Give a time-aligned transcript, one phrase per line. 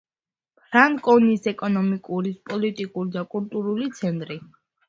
[0.61, 4.41] ფრანკონიის ეკონომიური, პოლიტიკური და კულტურული ცენტრი.